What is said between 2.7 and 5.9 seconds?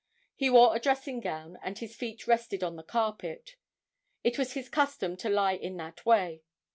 the carpet. It was his custom to lie in